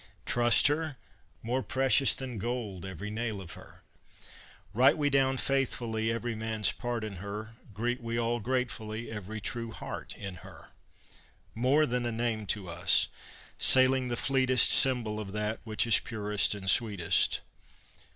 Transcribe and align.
Trust 0.25 0.65
her? 0.65 0.97
more 1.43 1.61
precious 1.61 2.15
than 2.15 2.39
gold 2.39 2.85
every 2.87 3.11
nail 3.11 3.39
of 3.39 3.53
her. 3.53 3.83
Write 4.73 4.97
we 4.97 5.11
down 5.11 5.37
faithfully 5.37 6.09
every 6.11 6.33
man's 6.33 6.71
part 6.71 7.03
in 7.03 7.17
her; 7.17 7.53
Greet 7.75 8.01
we 8.01 8.17
all 8.17 8.39
gratefully 8.39 9.11
every 9.11 9.39
true 9.39 9.69
heart 9.69 10.15
in 10.17 10.37
her. 10.37 10.69
More 11.53 11.85
than 11.85 12.07
a 12.07 12.11
name 12.11 12.47
to 12.47 12.67
us, 12.67 13.09
sailing 13.59 14.07
the 14.07 14.17
fleetest, 14.17 14.71
Symbol 14.71 15.19
of 15.19 15.33
that 15.33 15.59
which 15.65 15.85
is 15.85 15.99
purest 15.99 16.55
and 16.55 16.67
sweetest. 16.67 17.41